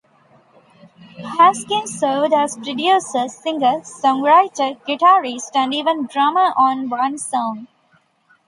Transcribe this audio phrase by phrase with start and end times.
[1.37, 7.67] Haskins served as producer, singer, songwriter, guitarist and even drummer on one song.